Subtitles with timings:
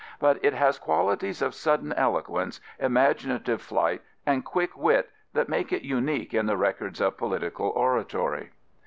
[0.19, 5.83] But it has qualities of sudden eloquence, imaginative flight and quick wit that make it
[5.83, 8.49] unique in the records of political oratory.